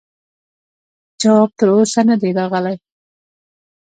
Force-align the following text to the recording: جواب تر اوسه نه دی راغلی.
جواب 1.21 1.49
تر 1.59 1.67
اوسه 1.75 2.01
نه 2.09 2.15
دی 2.21 2.29
راغلی. 2.39 2.75